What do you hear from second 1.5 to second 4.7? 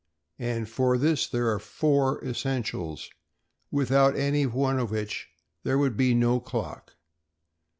are four essentials, without any